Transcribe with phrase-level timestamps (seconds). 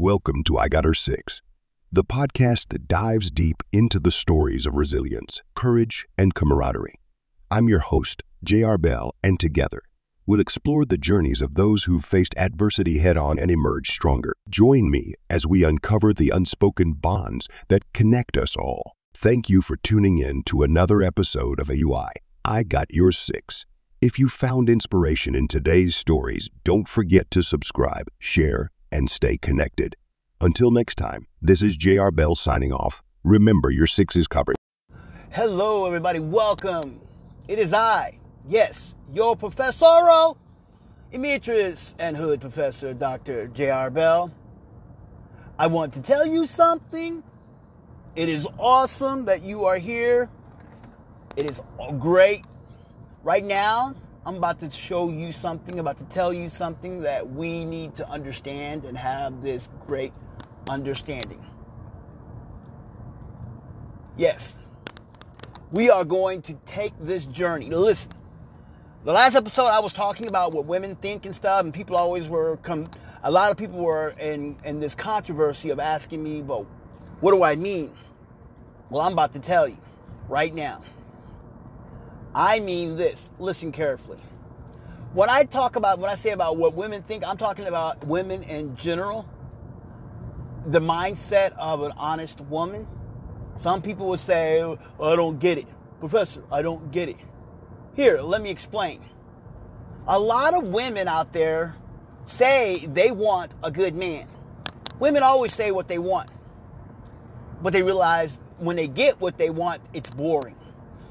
[0.00, 1.42] Welcome to I Got Your Six,
[1.90, 7.00] the podcast that dives deep into the stories of resilience, courage, and camaraderie.
[7.50, 8.78] I'm your host, J.R.
[8.78, 9.82] Bell, and together,
[10.24, 14.34] we'll explore the journeys of those who've faced adversity head on and emerged stronger.
[14.48, 18.92] Join me as we uncover the unspoken bonds that connect us all.
[19.14, 22.10] Thank you for tuning in to another episode of AUI.
[22.44, 23.66] I Got Your Six.
[24.00, 29.96] If you found inspiration in today's stories, don't forget to subscribe, share, and stay connected.
[30.40, 32.10] Until next time, this is J.R.
[32.10, 33.02] Bell signing off.
[33.24, 34.56] Remember, your six is covered.
[35.30, 36.20] Hello, everybody.
[36.20, 37.00] Welcome.
[37.48, 40.34] It is I, yes, your Professor
[41.10, 43.48] Emeritus and Hood Professor Dr.
[43.48, 43.90] J.R.
[43.90, 44.32] Bell.
[45.58, 47.22] I want to tell you something.
[48.14, 50.28] It is awesome that you are here.
[51.36, 51.60] It is
[51.98, 52.44] great.
[53.22, 53.94] Right now,
[54.28, 58.06] I'm about to show you something, about to tell you something that we need to
[58.10, 60.12] understand and have this great
[60.68, 61.42] understanding.
[64.18, 64.54] Yes,
[65.72, 67.70] we are going to take this journey.
[67.70, 68.12] Listen,
[69.02, 72.28] the last episode I was talking about what women think and stuff, and people always
[72.28, 72.90] were come.
[73.22, 76.66] A lot of people were in in this controversy of asking me, "But
[77.22, 77.96] what do I mean?"
[78.90, 79.78] Well, I'm about to tell you
[80.28, 80.82] right now.
[82.38, 83.28] I mean this.
[83.40, 84.18] Listen carefully.
[85.12, 88.44] When I talk about, when I say about what women think, I'm talking about women
[88.44, 89.28] in general.
[90.64, 92.86] The mindset of an honest woman.
[93.56, 95.66] Some people will say, oh, I don't get it.
[95.98, 97.16] Professor, I don't get it.
[97.96, 99.00] Here, let me explain.
[100.06, 101.74] A lot of women out there
[102.26, 104.28] say they want a good man.
[105.00, 106.30] Women always say what they want,
[107.60, 110.54] but they realize when they get what they want, it's boring.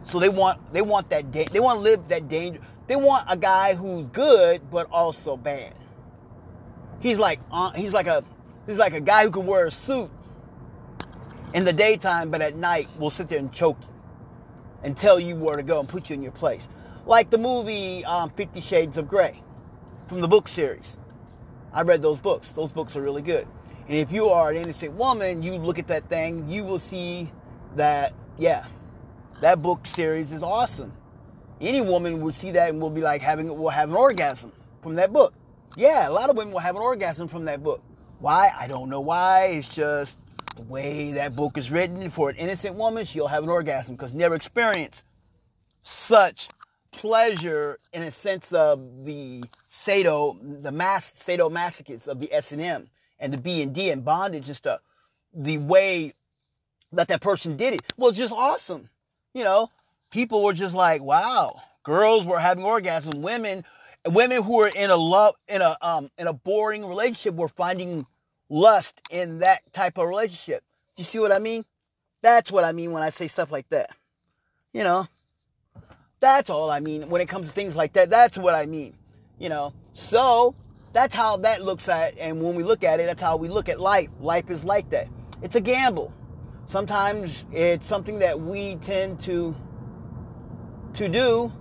[0.08, 2.62] So they want they want that da- they want to live that danger.
[2.88, 5.74] They want a guy who's good but also bad.
[7.00, 8.24] He's like uh, he's like a
[8.66, 10.10] he's like a guy who can wear a suit
[11.54, 13.94] in the daytime, but at night will sit there and choke you
[14.84, 16.70] and tell you where to go and put you in your place.
[17.06, 19.44] Like the movie um, Fifty Shades of Grey
[20.08, 20.96] from the book series.
[21.74, 22.52] I read those books.
[22.52, 23.48] Those books are really good.
[23.88, 27.32] And if you are an innocent woman, you look at that thing, you will see
[27.76, 28.66] that, yeah,
[29.42, 30.92] that book series is awesome.
[31.60, 34.96] Any woman will see that and will be like having will have an orgasm from
[34.96, 35.34] that book.
[35.76, 37.82] Yeah, a lot of women will have an orgasm from that book.
[38.20, 38.52] Why?
[38.58, 39.46] I don't know why.
[39.46, 40.16] It's just
[40.56, 42.10] the way that book is written.
[42.10, 45.04] For an innocent woman, she'll have an orgasm because never experienced
[45.82, 46.50] such
[46.92, 52.90] pleasure in a sense of the sado, the mass sadomasochists of the S and M
[53.20, 54.82] and the B and D and bondage and stuff.
[55.34, 56.14] The way
[56.92, 58.90] that that person did it was just awesome
[59.38, 59.70] you know,
[60.10, 63.14] people were just like, wow, girls were having orgasms.
[63.14, 63.64] Women,
[64.04, 68.08] women who were in a love, in a, um, in a boring relationship were finding
[68.50, 70.64] lust in that type of relationship.
[70.96, 71.66] You see what I mean?
[72.24, 73.92] That's what I mean when I say stuff like that.
[74.74, 75.08] You know,
[76.20, 78.10] that's all I mean when it comes to things like that.
[78.10, 78.96] That's what I mean.
[79.38, 80.56] You know, so
[80.94, 83.70] that's how that looks at, and when we look at it, that's how we look
[83.70, 84.10] at life.
[84.20, 85.08] Life is like that.
[85.44, 86.12] It's a gamble.
[86.68, 89.56] Sometimes it's something that we tend to
[90.96, 91.52] to do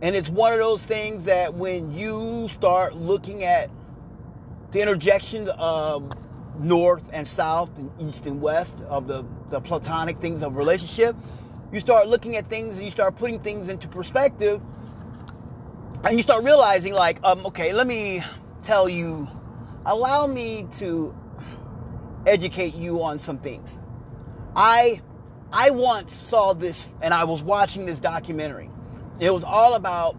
[0.00, 3.70] and it's one of those things that when you start looking at
[4.70, 6.12] the interjection of
[6.60, 11.16] north and south and east and west of the, the platonic things of relationship,
[11.72, 14.60] you start looking at things and you start putting things into perspective
[16.04, 18.22] and you start realizing like, um, okay, let me
[18.62, 19.26] tell you,
[19.84, 21.12] allow me to
[22.24, 23.80] educate you on some things.
[24.54, 25.00] I
[25.52, 28.70] I once saw this and I was watching this documentary.
[29.18, 30.16] It was all about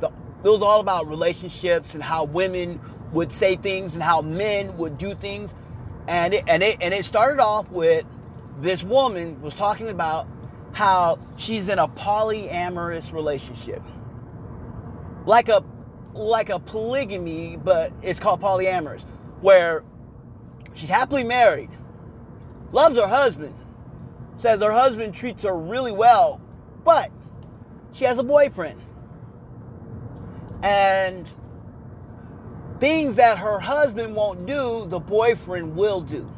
[0.00, 2.80] the it was all about relationships and how women
[3.12, 5.54] would say things and how men would do things.
[6.06, 8.04] And it, and it and it started off with
[8.60, 10.26] this woman was talking about
[10.72, 13.82] how she's in a polyamorous relationship.
[15.24, 15.64] Like a
[16.12, 19.04] like a polygamy, but it's called polyamorous,
[19.40, 19.82] where
[20.74, 21.70] she's happily married
[22.74, 23.54] loves her husband,
[24.34, 26.40] says her husband treats her really well,
[26.84, 27.10] but
[27.92, 28.80] she has a boyfriend.
[30.62, 31.30] And
[32.80, 36.28] things that her husband won't do, the boyfriend will do.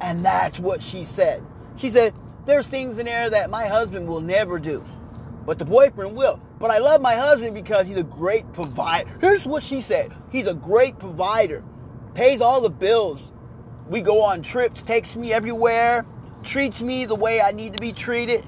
[0.00, 1.42] And that's what she said.
[1.76, 2.12] She said,
[2.44, 4.84] There's things in there that my husband will never do,
[5.46, 6.38] but the boyfriend will.
[6.58, 9.10] But I love my husband because he's a great provider.
[9.22, 11.64] Here's what she said He's a great provider,
[12.14, 13.31] pays all the bills,
[13.92, 16.06] we go on trips, takes me everywhere,
[16.42, 18.44] treats me the way I need to be treated.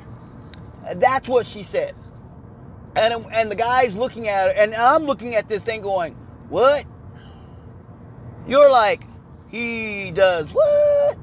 [0.94, 1.94] That's what she said.
[2.96, 6.14] And, and the guy's looking at her, and I'm looking at this thing going,
[6.48, 6.86] What?
[8.48, 9.06] You're like,
[9.50, 11.18] He does what?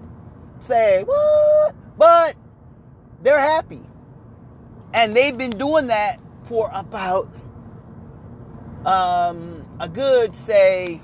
[0.60, 1.76] Say what?
[1.98, 2.36] But
[3.24, 3.82] they're happy.
[4.94, 7.28] And they've been doing that for about
[8.86, 11.02] um, a good, say,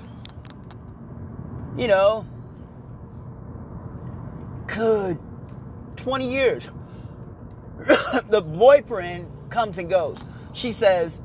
[1.76, 2.26] you know,
[4.78, 5.18] good
[5.96, 6.70] 20 years.
[8.28, 10.18] the boyfriend comes and goes.
[10.52, 11.18] She says,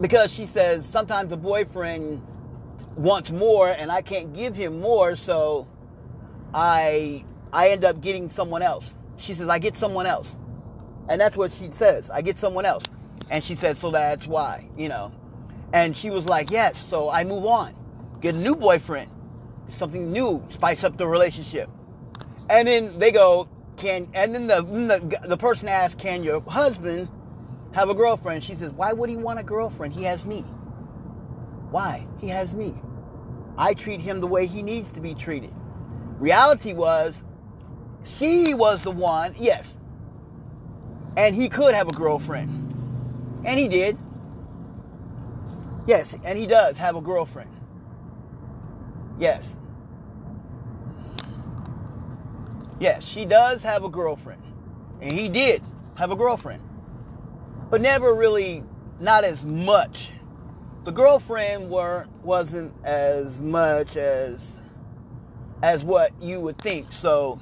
[0.00, 2.22] because she says sometimes the boyfriend
[2.96, 5.66] wants more and I can't give him more, so
[6.52, 8.96] I I end up getting someone else.
[9.16, 10.38] She says, I get someone else.
[11.08, 12.10] And that's what she says.
[12.10, 12.84] I get someone else.
[13.30, 15.12] And she said, so that's why, you know.
[15.72, 17.74] And she was like, yes, so I move on.
[18.20, 19.10] Get a new boyfriend.
[19.68, 20.44] Something new.
[20.48, 21.70] Spice up the relationship.
[22.48, 27.08] And then they go, can, and then the, the, the person asks, can your husband
[27.72, 28.42] have a girlfriend?
[28.42, 29.94] She says, why would he want a girlfriend?
[29.94, 30.40] He has me.
[31.70, 32.06] Why?
[32.18, 32.74] He has me.
[33.56, 35.52] I treat him the way he needs to be treated.
[36.18, 37.22] Reality was,
[38.02, 39.78] she was the one, yes.
[41.16, 42.64] And he could have a girlfriend.
[43.44, 43.98] And he did.
[45.86, 47.50] Yes, and he does have a girlfriend.
[49.18, 49.56] Yes.
[52.80, 54.42] Yes, she does have a girlfriend.
[55.00, 55.62] And he did
[55.96, 56.62] have a girlfriend.
[57.70, 58.64] But never really,
[59.00, 60.10] not as much.
[60.84, 64.56] The girlfriend were wasn't as much as
[65.62, 66.92] as what you would think.
[66.92, 67.40] So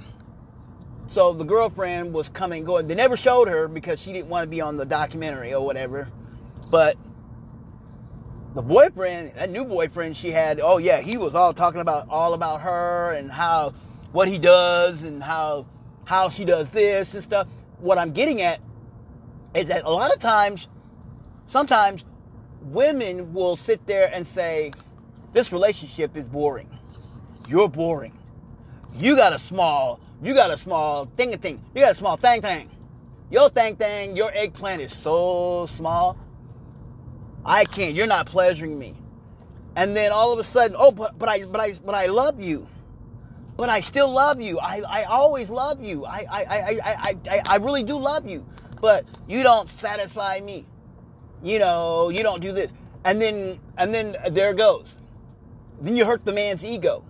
[1.09, 2.89] so the girlfriend was coming going.
[2.89, 6.09] They never showed her because she didn't want to be on the documentary or whatever.
[6.71, 6.97] But
[8.55, 12.35] the boyfriend, that new boyfriend she had, oh yeah, he was all talking about all
[12.35, 13.75] about her and how
[14.17, 15.67] what he does and how
[16.07, 17.47] how she does this and stuff.
[17.81, 18.61] What I'm getting at
[19.55, 20.69] is that a lot of times,
[21.45, 22.03] sometimes
[22.63, 24.73] women will sit there and say,
[25.35, 26.71] This relationship is boring.
[27.47, 28.19] You're boring.
[28.95, 31.63] You got a small, you got a small thing a thing.
[31.75, 32.71] You got a small thing thing.
[33.31, 36.17] Your thing thing, your eggplant is so small.
[37.45, 37.95] I can't.
[37.95, 38.95] You're not pleasuring me.
[39.75, 42.41] And then all of a sudden, oh, but but I but I but I love
[42.41, 42.67] you.
[43.57, 44.59] But I still love you.
[44.59, 46.05] I, I always love you.
[46.05, 48.47] I, I, I, I, I, I really do love you.
[48.81, 50.67] But you don't satisfy me.
[51.43, 52.71] You know, you don't do this.
[53.05, 54.99] And then and then there it goes.
[55.81, 57.05] Then you hurt the man's ego.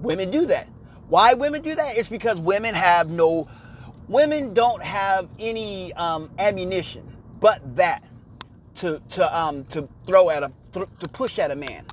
[0.00, 0.68] Women do that.
[1.08, 1.96] Why women do that?
[1.96, 3.48] It's because women have no
[4.08, 7.08] women don't have any um, ammunition
[7.40, 8.02] but that
[8.76, 11.84] to to um to throw at a to push at a man,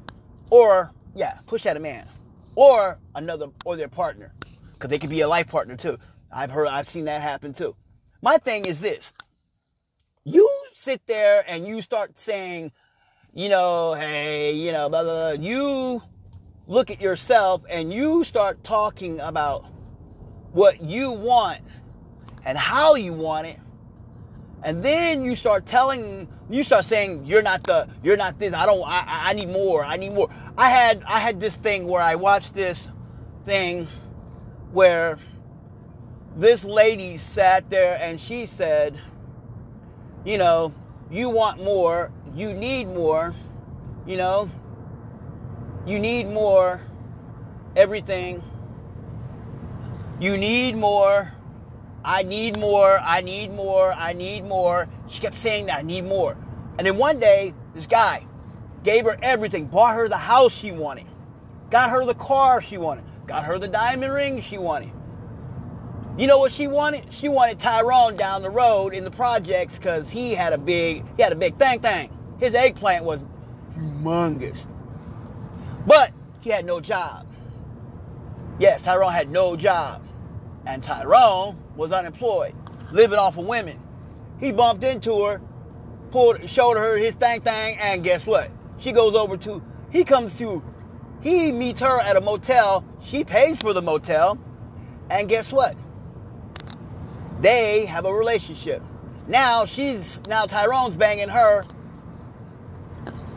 [0.50, 2.08] or yeah, push at a man,
[2.56, 4.34] or another or their partner,
[4.74, 5.98] because they could be a life partner too.
[6.32, 7.76] I've heard I've seen that happen too.
[8.22, 9.14] My thing is this:
[10.24, 12.72] you sit there and you start saying,
[13.34, 15.36] you know, hey, you know, blah blah.
[15.36, 15.44] blah.
[15.44, 16.02] You
[16.68, 19.66] look at yourself and you start talking about
[20.52, 21.62] what you want
[22.46, 23.60] and how you want it
[24.64, 28.66] and then you start telling you start saying you're not the you're not this i
[28.66, 32.02] don't i i need more i need more i had i had this thing where
[32.02, 32.90] i watched this
[33.46, 33.88] thing
[34.72, 35.18] where
[36.36, 39.00] this lady sat there and she said
[40.26, 40.74] you know
[41.12, 43.34] you want more you need more
[44.06, 44.50] you know
[45.86, 46.82] you need more
[47.76, 48.42] everything
[50.20, 51.32] you need more
[52.06, 54.88] I need more, I need more, I need more.
[55.10, 56.38] She kept saying that, I need more.
[56.78, 58.28] And then one day, this guy
[58.86, 61.08] gave her everything, bought her the house she wanted,
[61.72, 64.92] got her the car she wanted, got her the diamond ring she wanted.
[66.18, 67.12] You know what she wanted?
[67.12, 71.24] She wanted Tyrone down the road in the projects because he had a big, he
[71.24, 72.10] had a big thing thing.
[72.40, 73.26] His eggplant was
[73.74, 74.66] humongous.
[75.86, 77.28] But he had no job.
[78.60, 80.08] Yes, Tyrone had no job.
[80.66, 82.56] And Tyrone was unemployed,
[82.92, 83.80] living off of women.
[84.40, 85.42] He bumped into her,
[86.12, 88.50] pulled, showed her his thing thing, and guess what?
[88.78, 90.64] She goes over to, he comes to,
[91.22, 92.86] he meets her at a motel.
[93.02, 94.38] She pays for the motel.
[95.10, 95.76] And guess what?
[97.42, 98.82] They have a relationship.
[99.28, 101.64] Now she's, now Tyrone's banging her,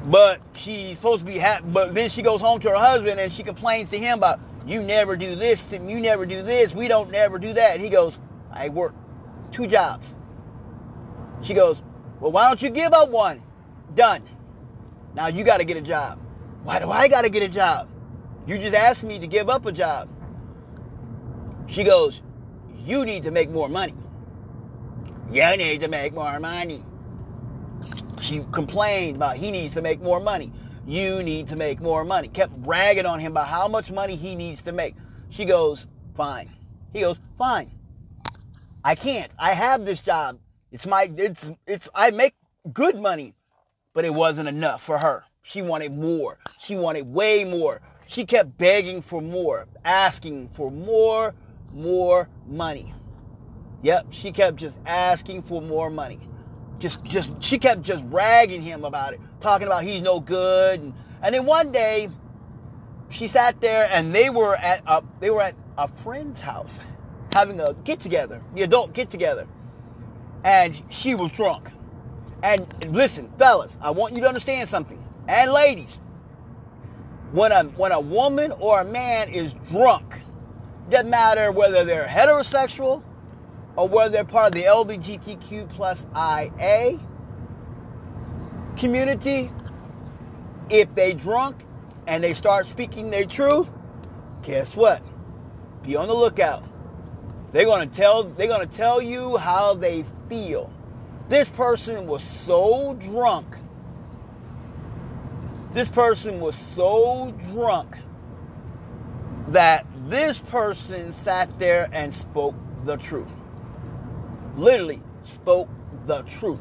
[0.05, 1.65] but she's supposed to be happy.
[1.67, 4.83] But then she goes home to her husband and she complains to him about, you
[4.83, 7.75] never do this, to, you never do this, we don't never do that.
[7.75, 8.19] And he goes,
[8.53, 8.95] I work
[9.53, 10.15] two jobs.
[11.43, 11.81] She goes,
[12.21, 13.43] Well, why don't you give up one?
[13.95, 14.23] Done.
[15.15, 16.19] Now you got to get a job.
[16.63, 17.89] Why do I got to get a job?
[18.47, 20.09] You just asked me to give up a job.
[21.69, 22.23] She goes,
[22.85, 23.95] You need to make more money.
[25.31, 26.85] You need to make more money.
[28.21, 30.53] She complained about he needs to make more money.
[30.87, 32.29] You need to make more money.
[32.29, 34.95] Kept bragging on him about how much money he needs to make.
[35.29, 36.51] She goes, Fine.
[36.93, 37.71] He goes, Fine.
[38.83, 39.33] I can't.
[39.39, 40.39] I have this job.
[40.73, 42.35] It's my it's it's I make
[42.73, 43.35] good money,
[43.99, 45.25] but it wasn't enough for her.
[45.43, 46.39] She wanted more.
[46.61, 47.81] She wanted way more.
[48.07, 51.35] She kept begging for more, asking for more,
[51.73, 52.95] more money.
[53.83, 56.21] Yep, she kept just asking for more money.
[56.79, 60.79] Just just she kept just ragging him about it, talking about he's no good.
[60.79, 62.09] And, and then one day
[63.09, 66.79] she sat there and they were at a, they were at a friend's house
[67.33, 69.49] having a get together, the adult get together.
[70.45, 71.73] And she was drunk.
[72.43, 75.03] And listen, fellas, I want you to understand something.
[75.27, 75.99] And ladies,
[77.33, 80.21] when a when a woman or a man is drunk,
[80.89, 83.03] doesn't matter whether they're heterosexual
[83.77, 86.99] or whether they're part of the LGBTQ plus IA
[88.77, 89.51] community,
[90.71, 91.65] if they drunk
[92.07, 93.69] and they start speaking their truth,
[94.43, 95.03] guess what?
[95.83, 96.65] Be on the lookout.
[97.53, 100.73] They're gonna tell they're gonna tell you how they feel.
[101.29, 103.57] This person was so drunk.
[105.75, 107.97] This person was so drunk
[109.49, 112.55] that this person sat there and spoke
[112.85, 113.29] the truth.
[114.57, 115.69] Literally spoke
[116.07, 116.59] the truth.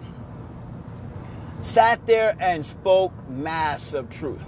[1.62, 4.46] Sat there and spoke massive truth.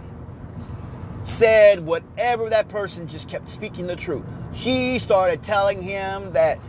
[1.23, 4.25] Said whatever that person just kept speaking the truth.
[4.53, 6.59] She started telling him that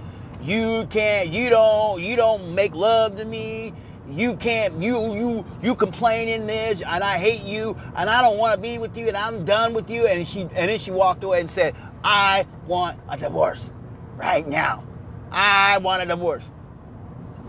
[0.43, 3.73] you can't, you don't, you don't make love to me.
[4.09, 8.55] You can't, you, you, you complaining this, and I hate you, and I don't want
[8.55, 10.07] to be with you, and I'm done with you.
[10.07, 13.73] And she, and then she walked away and said, I want a divorce
[14.17, 14.83] right now.
[15.31, 16.43] I want a divorce.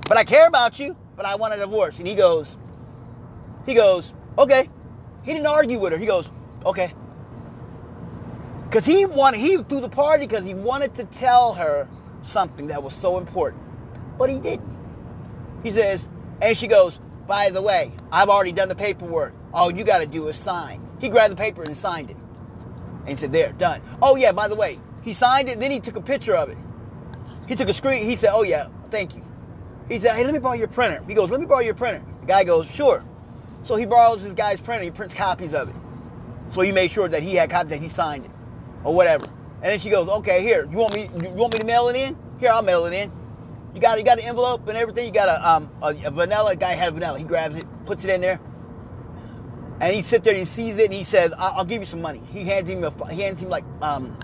[0.08, 1.98] But I care about you, but I want a divorce.
[1.98, 2.58] And he goes,
[3.66, 4.70] he goes, okay.
[5.24, 5.98] He didn't argue with her.
[5.98, 6.30] He goes,
[6.66, 6.94] okay.
[8.66, 11.88] Because he wanted, he threw the party because he wanted to tell her
[12.24, 13.64] something that was so important.
[14.18, 14.78] But he didn't.
[15.64, 16.08] He says,
[16.42, 19.34] and she goes, by the way, I've already done the paperwork.
[19.54, 20.86] All you got to do is sign.
[21.00, 22.18] He grabbed the paper and signed it.
[23.06, 23.82] And said, there, done.
[24.02, 26.58] Oh, yeah, by the way, he signed it, then he took a picture of it.
[27.48, 28.06] He took a screen.
[28.06, 29.24] He said, oh, yeah, thank you.
[29.90, 31.04] He said, hey, let me borrow your printer.
[31.08, 32.04] He goes, let me borrow your printer.
[32.22, 33.04] The guy goes, sure.
[33.64, 34.84] So he borrows this guy's printer.
[34.84, 35.76] He prints copies of it.
[36.52, 38.32] So he made sure that he had copies that he signed it
[38.84, 39.28] or whatever.
[39.62, 41.96] And then she goes, okay, here, you want me, you want me to mail it
[41.96, 42.18] in?
[42.40, 43.12] Here, I'll mail it in.
[43.76, 45.06] You got, you got an envelope and everything.
[45.06, 46.56] You got a, um, a, a vanilla.
[46.56, 47.20] guy had a vanilla.
[47.20, 48.40] He grabs it, puts it in there,
[49.80, 51.86] and he sits there and he sees it and he says, I'll, I'll give you
[51.86, 52.22] some money.
[52.32, 54.18] He hands him, a, he hands him like, um,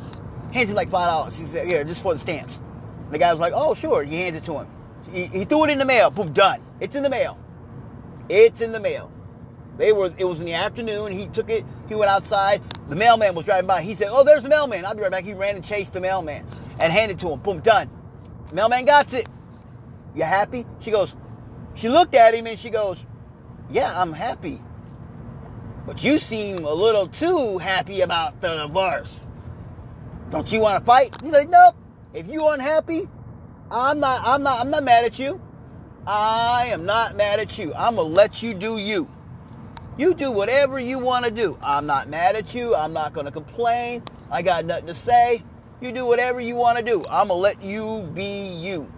[0.51, 1.37] hands him like five dollars.
[1.37, 2.57] He said, here, just for the stamps.
[3.05, 4.03] And the guy was like, oh, sure.
[4.03, 4.67] He hands it to him.
[5.11, 6.09] He, he threw it in the mail.
[6.09, 6.61] Boom, done.
[6.79, 7.39] It's in the mail.
[8.27, 9.11] It's in the mail.
[9.77, 10.11] They were.
[10.17, 11.11] It was in the afternoon.
[11.11, 11.65] He took it.
[11.87, 12.61] He went outside.
[12.89, 13.81] The mailman was driving by.
[13.83, 14.85] He said, "Oh, there's the mailman.
[14.85, 16.45] I'll be right back." He ran and chased the mailman
[16.79, 17.39] and handed to him.
[17.39, 17.89] Boom, done.
[18.51, 19.27] mailman got it.
[20.15, 20.65] You happy?
[20.79, 21.13] She goes.
[21.75, 23.05] She looked at him and she goes,
[23.69, 24.61] "Yeah, I'm happy."
[25.85, 29.25] But you seem a little too happy about the divorce.
[30.31, 31.15] Don't you want to fight?
[31.21, 31.75] He's like, "Nope.
[32.13, 33.07] If you unhappy,
[33.69, 34.21] I'm not.
[34.25, 34.61] I'm not.
[34.61, 35.39] I'm not mad at you.
[36.07, 37.73] I am not mad at you.
[37.75, 39.07] I'm gonna let you do you."
[39.97, 41.57] You do whatever you want to do.
[41.61, 42.75] I'm not mad at you.
[42.75, 44.03] I'm not going to complain.
[44.29, 45.43] I got nothing to say.
[45.81, 47.03] You do whatever you want to do.
[47.09, 48.91] I'm going to let you be you.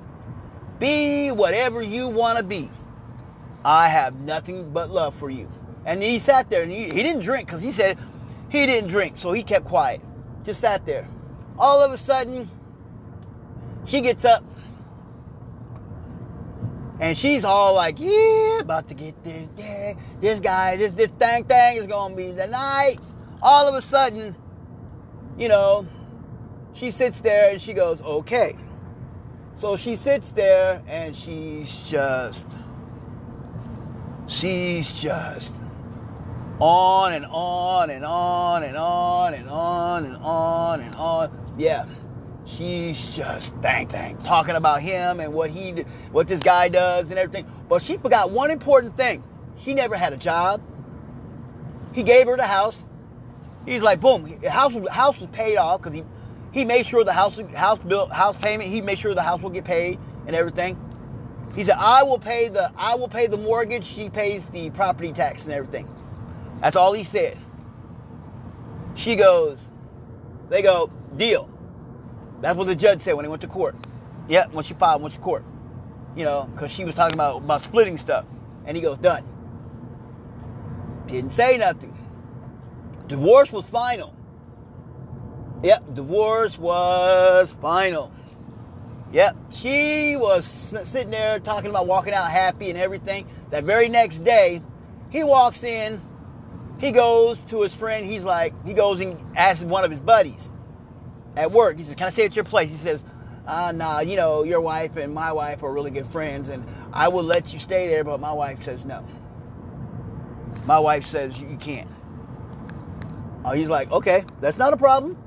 [0.78, 2.70] Be whatever you want to be.
[3.64, 5.50] I have nothing but love for you.
[5.86, 7.98] And he sat there and he, he didn't drink because he said
[8.50, 9.18] he didn't drink.
[9.18, 10.02] So he kept quiet.
[10.44, 11.08] Just sat there.
[11.58, 12.50] All of a sudden,
[13.86, 14.44] she gets up
[17.00, 21.46] and she's all like, yeah, about to get this, yeah, this guy, this this thing
[21.46, 23.00] thing is gonna be the night.
[23.42, 24.36] All of a sudden,
[25.38, 25.88] you know,
[26.74, 28.56] she sits there and she goes, okay.
[29.56, 32.46] So she sits there and she's just,
[34.28, 35.54] she's just
[36.60, 41.56] on and on and on and on and on and on and on.
[41.58, 41.86] Yeah
[42.58, 45.72] she's just dang dang talking about him and what he
[46.12, 47.50] what this guy does and everything.
[47.68, 49.24] But she forgot one important thing.
[49.60, 50.62] She never had a job.
[51.94, 52.88] He gave her the house.
[53.66, 56.04] He's like boom house house was paid off because he
[56.52, 59.50] he made sure the house house bill house payment he made sure the house will
[59.50, 60.78] get paid and everything.
[61.56, 63.86] He said i will pay the i will pay the mortgage.
[63.86, 65.88] She pays the property tax and everything.
[66.62, 67.38] That's all he said.
[68.96, 69.70] She goes
[70.50, 71.50] they go deal
[72.42, 73.76] that's what the judge said when he went to court.
[74.28, 75.44] Yep, when she filed, went to court.
[76.16, 78.26] You know, because she was talking about, about splitting stuff.
[78.66, 79.24] And he goes, done.
[81.08, 81.98] Didn't say nothing.
[83.08, 84.14] Divorce was final.
[85.64, 88.12] Yep, divorce was final.
[89.12, 93.28] Yep, she was sitting there talking about walking out happy and everything.
[93.50, 94.62] That very next day,
[95.10, 96.00] he walks in,
[96.78, 98.06] he goes to his friend.
[98.06, 100.50] He's like, he goes and asks one of his buddies
[101.40, 101.78] at work.
[101.78, 102.70] He says, Can I stay at your place?
[102.70, 103.04] He says,
[103.48, 107.08] uh, Nah, you know, your wife and my wife are really good friends, and I
[107.08, 109.06] will let you stay there, but my wife says no.
[110.66, 111.90] My wife says you can't.
[113.46, 115.18] Oh, he's like, Okay, that's not a problem.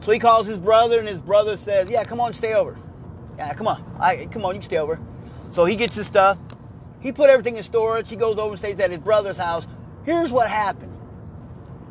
[0.00, 2.78] So he calls his brother, and his brother says, "Yeah, come on, stay over.
[3.36, 3.84] Yeah, come on.
[4.00, 4.98] I come on, you can stay over."
[5.50, 6.38] So he gets his stuff.
[7.00, 8.08] He put everything in storage.
[8.08, 9.66] He goes over and stays at his brother's house.
[10.04, 10.96] Here's what happened.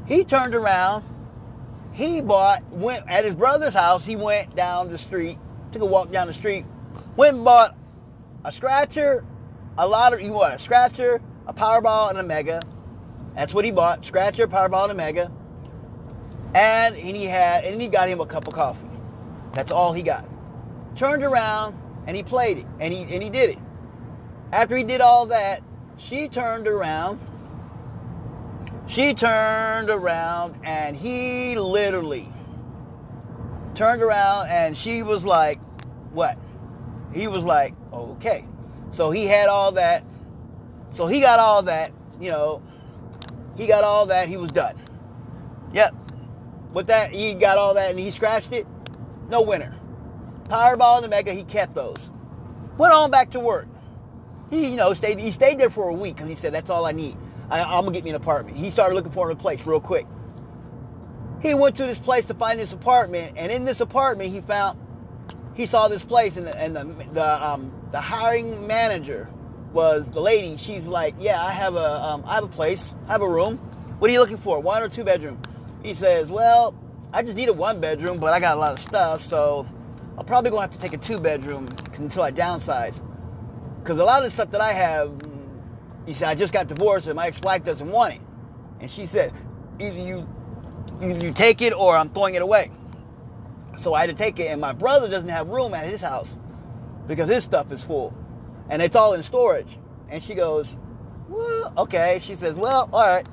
[0.07, 1.03] He turned around.
[1.91, 4.05] He bought went at his brother's house.
[4.05, 5.37] He went down the street,
[5.71, 6.65] took a walk down the street,
[7.15, 7.75] went and bought
[8.45, 9.25] a scratcher,
[9.77, 12.61] a lot of you want a scratcher, a Powerball, and a Mega.
[13.35, 15.31] That's what he bought: scratcher, Powerball, and a Mega
[16.53, 18.87] and he had and he got him a cup of coffee.
[19.53, 20.27] That's all he got.
[20.95, 21.77] Turned around
[22.07, 23.59] and he played it and he and he did it.
[24.51, 25.61] After he did all that,
[25.97, 27.19] she turned around.
[28.89, 32.27] She turned around and he literally
[33.75, 35.59] turned around and she was like,
[36.11, 36.39] "What?"
[37.13, 38.45] He was like, "Okay."
[38.89, 40.03] So he had all that.
[40.91, 42.63] So he got all that, you know,
[43.55, 44.75] he got all that, he was done.
[45.71, 45.93] Yep,
[46.73, 48.65] with that, he got all that and he scratched it.
[49.29, 49.75] No winner.
[50.45, 52.09] Powerball and the Mega, he kept those.
[52.79, 53.67] Went on back to work.
[54.49, 55.19] He, you know, stayed.
[55.19, 57.15] He stayed there for a week because he said, "That's all I need.
[57.49, 60.07] I, I'm gonna get me an apartment." He started looking for a place real quick.
[61.41, 64.79] He went to this place to find this apartment, and in this apartment, he found
[65.55, 69.29] he saw this place, and the and the the, um, the hiring manager
[69.73, 70.57] was the lady.
[70.57, 72.93] She's like, "Yeah, I have a um, I have a place.
[73.07, 73.57] I have a room.
[73.99, 74.59] What are you looking for?
[74.59, 75.39] One or two bedroom?"
[75.83, 76.75] He says, Well,
[77.13, 79.67] I just need a one bedroom, but I got a lot of stuff, so
[80.17, 83.01] I'm probably gonna have to take a two bedroom until I downsize.
[83.81, 85.11] Because a lot of the stuff that I have,
[86.09, 88.21] he said, I just got divorced and my ex wife doesn't want it.
[88.79, 89.31] And she said,
[89.79, 90.27] Either you,
[91.01, 92.71] either you take it or I'm throwing it away.
[93.77, 96.39] So I had to take it, and my brother doesn't have room at his house
[97.07, 98.13] because his stuff is full
[98.69, 99.77] and it's all in storage.
[100.09, 100.77] And she goes,
[101.27, 102.19] Well, okay.
[102.21, 103.29] She says, Well, all right.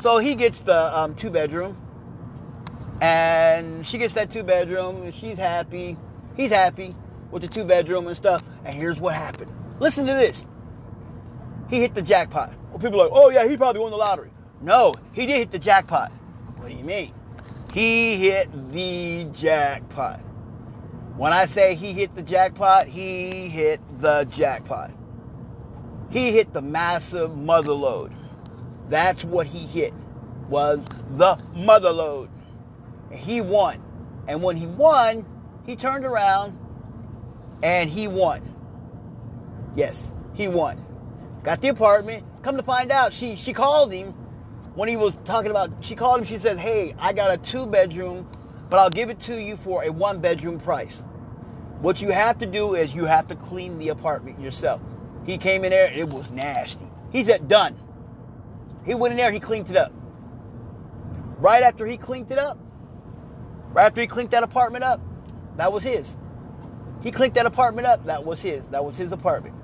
[0.00, 1.76] So he gets the um, two bedroom,
[3.00, 5.96] and she gets that two bedroom, and she's happy.
[6.36, 6.96] He's happy
[7.30, 8.42] with the two bedroom and stuff.
[8.64, 9.52] And here's what happened.
[9.80, 10.46] Listen to this.
[11.68, 12.52] He hit the jackpot.
[12.70, 14.30] Well, people are like, oh yeah, he probably won the lottery.
[14.60, 16.10] No, he did hit the jackpot.
[16.56, 17.14] What do you mean?
[17.72, 20.20] He hit the jackpot.
[21.16, 24.90] When I say he hit the jackpot, he hit the jackpot.
[26.10, 28.12] He hit the massive mother load.
[28.88, 29.92] That's what he hit
[30.48, 32.30] was the mother load.
[33.10, 33.82] And He won.
[34.26, 35.26] And when he won,
[35.66, 36.58] he turned around
[37.62, 38.54] and he won.
[39.76, 40.84] Yes, he won.
[41.48, 42.26] Got the apartment.
[42.42, 44.08] Come to find out, she she called him
[44.74, 47.66] when he was talking about she called him, she says, Hey, I got a two
[47.66, 48.28] bedroom,
[48.68, 51.02] but I'll give it to you for a one bedroom price.
[51.80, 54.82] What you have to do is you have to clean the apartment yourself.
[55.24, 56.86] He came in there, it was nasty.
[57.12, 57.78] He said, Done.
[58.84, 59.90] He went in there, he cleaned it up.
[61.38, 62.58] Right after he cleaned it up,
[63.72, 65.00] right after he cleaned that apartment up,
[65.56, 66.14] that was his.
[67.02, 68.66] He cleaned that apartment up, that was his.
[68.66, 69.57] That was his apartment.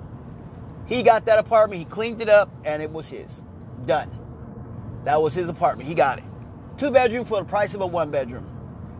[0.85, 3.41] He got that apartment, he cleaned it up, and it was his.
[3.85, 4.09] Done.
[5.03, 5.87] That was his apartment.
[5.87, 6.23] He got it.
[6.77, 8.49] Two bedroom for the price of a one bedroom.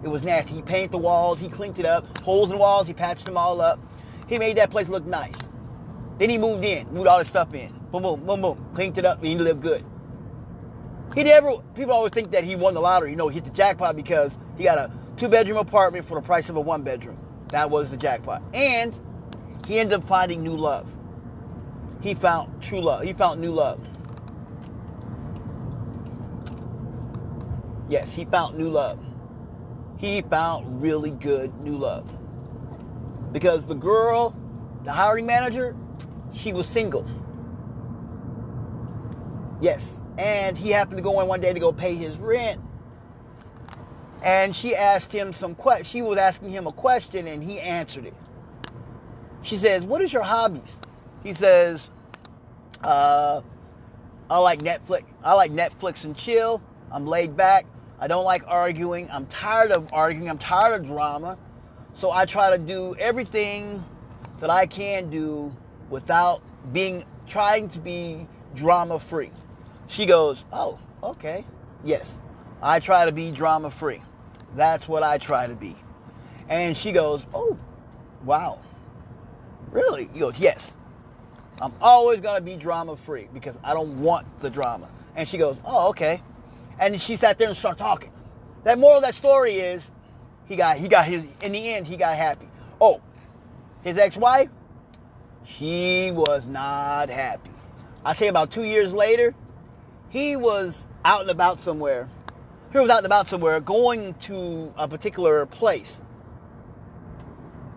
[0.04, 0.54] It was nasty.
[0.54, 3.38] He painted the walls, he cleaned it up, holes in the walls, he patched them
[3.38, 3.80] all up.
[4.28, 5.38] He made that place look nice.
[6.18, 7.72] Then he moved in, moved all his stuff in.
[7.92, 8.70] Boom, boom, boom, boom.
[8.74, 9.84] Cleaned it up, he lived good.
[11.16, 11.58] He never.
[11.76, 13.12] People always think that he won the lottery.
[13.12, 16.50] You know, he hit the jackpot because he got a two-bedroom apartment for the price
[16.50, 17.18] of a one-bedroom.
[17.50, 19.00] That was the jackpot, and
[19.68, 20.88] he ended up finding new love.
[22.06, 23.02] He found true love.
[23.02, 23.80] He found new love.
[27.90, 29.00] Yes, he found new love.
[29.98, 32.08] He found really good new love.
[33.32, 34.36] Because the girl,
[34.84, 35.76] the hiring manager,
[36.32, 37.08] she was single.
[39.60, 42.62] Yes, and he happened to go in one day to go pay his rent.
[44.22, 48.06] And she asked him some que- she was asking him a question and he answered
[48.06, 48.14] it.
[49.42, 50.78] She says, "What is your hobbies?"
[51.24, 51.90] He says,
[52.86, 53.42] uh,
[54.30, 55.04] "I like Netflix.
[55.24, 56.62] I like Netflix and chill.
[56.92, 57.66] I'm laid back.
[58.00, 59.10] I don't like arguing.
[59.12, 60.30] I'm tired of arguing.
[60.30, 61.38] I'm tired of drama.
[61.94, 63.84] So I try to do everything
[64.40, 65.56] that I can do
[65.90, 66.42] without
[66.74, 69.32] being trying to be drama free."
[69.88, 71.46] She goes, Oh, okay.
[71.84, 72.20] Yes.
[72.62, 74.02] I try to be drama free.
[74.56, 75.76] That's what I try to be.
[76.50, 77.58] And she goes, Oh,
[78.24, 78.60] wow.
[79.72, 80.10] Really?
[80.14, 80.76] He goes, Yes.
[81.62, 84.90] I'm always going to be drama free because I don't want the drama.
[85.16, 86.22] And she goes, Oh, okay.
[86.80, 88.12] And she sat there and started talking.
[88.64, 89.90] That moral of that story is
[90.48, 92.48] he got he got his in the end he got happy.
[92.82, 93.02] Oh,
[93.84, 94.50] his ex-wife,
[95.46, 97.52] she was not happy.
[98.04, 99.34] I say about two years later,
[100.10, 102.10] he was out and about somewhere.
[102.72, 106.02] He was out and about somewhere going to a particular place.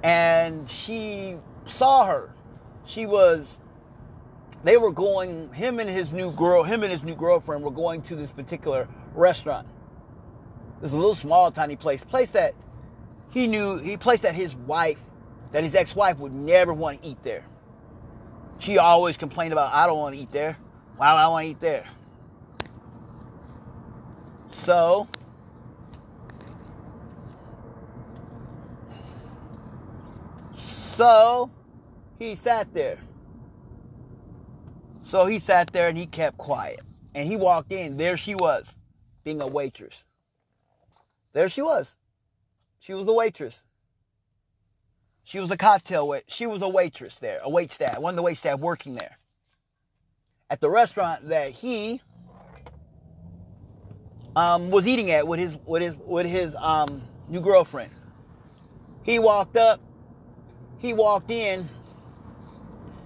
[0.02, 1.36] And she
[1.66, 2.30] saw her.
[2.86, 3.58] She was
[4.64, 8.02] they were going him and his new girl, him and his new girlfriend were going
[8.02, 9.66] to this particular restaurant.
[10.80, 12.54] A little small, tiny place, place that
[13.30, 14.98] he knew, he placed that his wife,
[15.52, 17.44] that his ex-wife would never want to eat there.
[18.58, 20.56] She always complained about, I don't want to eat there.
[20.96, 21.84] Why would I want to eat there?
[24.50, 25.08] So,
[30.54, 31.50] so
[32.18, 32.98] he sat there.
[35.08, 36.80] So he sat there and he kept quiet.
[37.14, 37.96] And he walked in.
[37.96, 38.76] There she was,
[39.24, 40.04] being a waitress.
[41.32, 41.96] There she was.
[42.78, 43.64] She was a waitress.
[45.24, 46.24] She was a cocktail wait.
[46.26, 49.16] She was a waitress there, a wait staff, one of the wait staff working there.
[50.50, 52.02] At the restaurant that he
[54.36, 57.92] um, was eating at with his with his with his um, new girlfriend.
[59.04, 59.80] He walked up.
[60.80, 61.66] He walked in.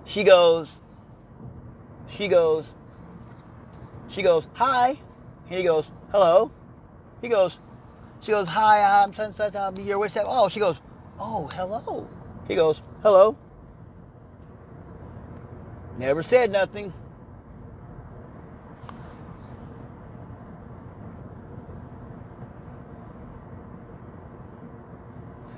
[0.05, 0.82] She goes.
[2.17, 2.75] She goes.
[4.09, 4.99] She goes, hi.
[5.47, 6.51] He goes, hello.
[7.21, 7.59] He goes,
[8.21, 10.25] she goes, hi, I'm Sunset, I'll be your staff.
[10.27, 10.81] Oh, she goes,
[11.19, 12.09] oh, hello.
[12.47, 13.37] He goes, hello.
[15.99, 16.93] Never said nothing.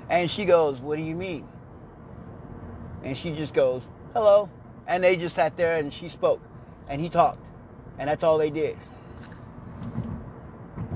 [0.09, 1.47] And she goes, What do you mean?
[3.03, 4.49] And she just goes, Hello.
[4.87, 6.41] And they just sat there and she spoke.
[6.87, 7.45] And he talked.
[7.97, 8.77] And that's all they did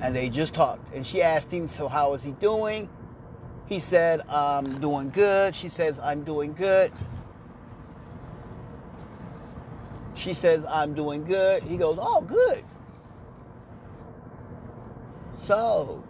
[0.02, 0.94] and they just talked.
[0.94, 2.90] And she asked him, So, how is he doing?
[3.68, 5.56] He said, I'm doing good.
[5.56, 6.92] She says, I'm doing good.
[10.16, 11.64] She says, I'm doing good.
[11.64, 12.64] He goes, Oh, good.
[15.44, 16.04] So,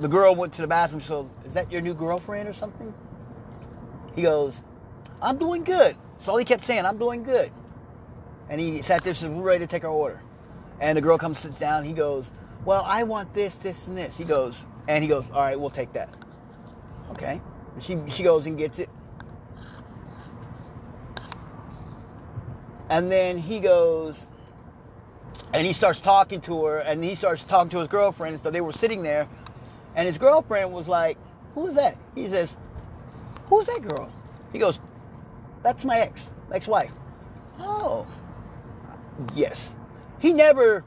[0.00, 1.00] the girl went to the bathroom.
[1.00, 2.92] So, is that your new girlfriend or something?
[4.14, 4.60] He goes,
[5.20, 5.96] I'm doing good.
[6.22, 7.50] So all he kept saying, I'm doing good.
[8.48, 10.20] And he sat there, and said, We're ready to take our order.
[10.80, 11.84] And the girl comes, sits down.
[11.84, 12.32] He goes,
[12.64, 14.16] well, I want this, this, and this.
[14.16, 16.08] He goes, and he goes, all right, we'll take that.
[17.10, 17.40] Okay.
[17.74, 18.88] And she, she goes and gets it.
[22.88, 24.28] And then he goes,
[25.52, 28.40] and he starts talking to her, and he starts talking to his girlfriend.
[28.40, 29.28] So they were sitting there,
[29.96, 31.16] and his girlfriend was like,
[31.54, 31.96] Who is that?
[32.14, 32.54] He says,
[33.46, 34.12] Who's that girl?
[34.52, 34.78] He goes,
[35.62, 36.92] That's my ex, ex wife.
[37.58, 38.06] Oh,
[39.34, 39.74] yes.
[40.18, 40.84] He never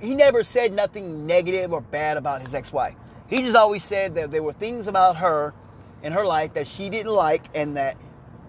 [0.00, 2.94] he never said nothing negative or bad about his ex-wife.
[3.26, 5.54] He just always said that there were things about her
[6.02, 7.96] in her life that she didn't like and that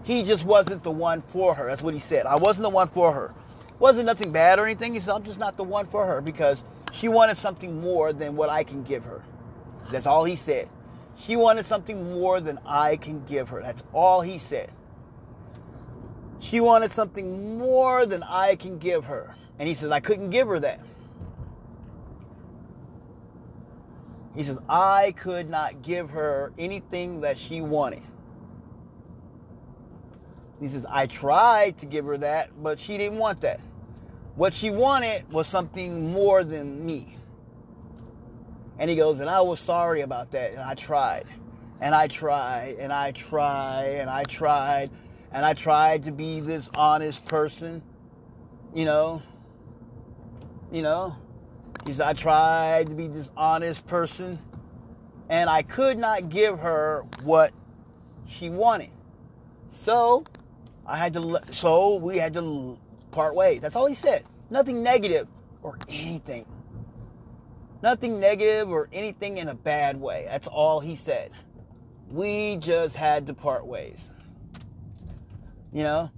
[0.04, 1.66] he just wasn't the one for her.
[1.66, 2.26] That's what he said.
[2.26, 3.34] I wasn't the one for her.
[3.78, 4.94] Wasn't nothing bad or anything.
[4.94, 6.62] He said, I'm just not the one for her because
[6.92, 9.22] she wanted something more than what I can give her.
[9.90, 10.68] That's all he said.
[11.18, 13.62] She wanted something more than I can give her.
[13.62, 14.70] That's all he said.
[16.40, 19.34] She wanted something more than I can give her.
[19.58, 20.80] And he says, I couldn't give her that.
[24.34, 28.02] He says, I could not give her anything that she wanted.
[30.60, 33.60] He says, I tried to give her that, but she didn't want that.
[34.34, 37.16] What she wanted was something more than me.
[38.78, 40.52] And he goes, and I was sorry about that.
[40.52, 41.26] And I tried.
[41.80, 42.76] And I tried.
[42.78, 43.96] And I tried.
[44.00, 44.90] And I tried.
[44.90, 44.90] And I tried
[46.04, 47.82] to be this honest person.
[48.74, 49.22] You know?
[50.72, 51.16] You know?
[51.86, 54.38] He said, I tried to be this honest person
[55.28, 57.52] and I could not give her what
[58.28, 58.90] she wanted.
[59.68, 60.24] So
[60.84, 62.78] I had to, so we had to
[63.10, 63.60] part ways.
[63.60, 64.24] That's all he said.
[64.50, 65.28] Nothing negative
[65.62, 66.46] or anything.
[67.82, 70.26] Nothing negative or anything in a bad way.
[70.28, 71.30] That's all he said.
[72.08, 74.12] We just had to part ways.
[75.76, 76.10] You know?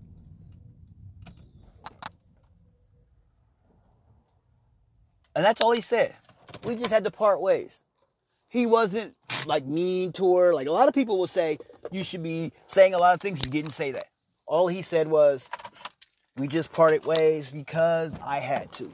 [5.34, 6.14] And that's all he said.
[6.62, 7.82] We just had to part ways.
[8.46, 9.16] He wasn't
[9.46, 10.54] like mean to her.
[10.54, 11.58] Like a lot of people will say,
[11.90, 13.42] you should be saying a lot of things.
[13.42, 14.06] He didn't say that.
[14.46, 15.48] All he said was,
[16.36, 18.92] we just parted ways because I had to.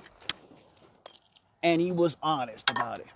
[1.62, 3.06] And he was honest about it.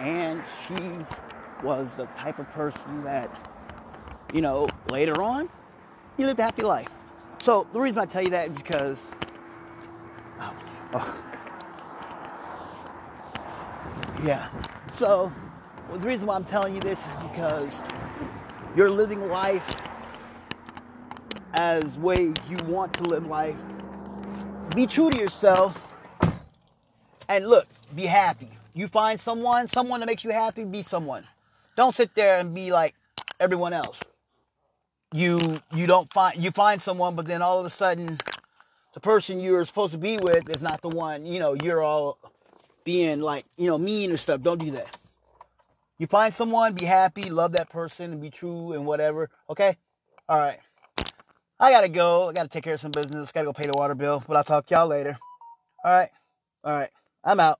[0.00, 1.06] And she
[1.62, 3.30] was the type of person that
[4.32, 5.48] you know, later on,
[6.16, 6.88] you lived a happy life.
[7.42, 9.02] So the reason I tell you that is because,
[10.40, 10.58] oh,
[10.94, 11.24] oh.
[14.24, 14.48] yeah.
[14.96, 15.32] So
[15.88, 17.80] well, the reason why I'm telling you this is because
[18.76, 19.64] you're living life
[21.54, 23.56] as way you want to live life.
[24.76, 25.80] Be true to yourself.
[27.28, 28.50] And look, be happy.
[28.74, 31.24] You find someone, someone that makes you happy, be someone.
[31.76, 32.94] Don't sit there and be like
[33.40, 34.02] everyone else.
[35.12, 35.40] You
[35.74, 38.18] you don't find you find someone, but then all of a sudden
[38.94, 41.24] the person you're supposed to be with is not the one.
[41.24, 42.18] You know, you're all
[42.84, 44.42] being like, you know, mean or stuff.
[44.42, 44.98] Don't do that.
[45.98, 49.30] You find someone, be happy, love that person, and be true and whatever.
[49.50, 49.76] Okay?
[50.28, 50.58] All right.
[51.60, 52.28] I gotta go.
[52.28, 53.32] I gotta take care of some business.
[53.32, 54.22] Gotta go pay the water bill.
[54.26, 55.18] But I'll talk to y'all later.
[55.84, 56.10] All right.
[56.64, 56.90] All right.
[57.24, 57.58] I'm out.